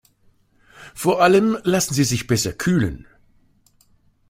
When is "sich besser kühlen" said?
2.05-3.05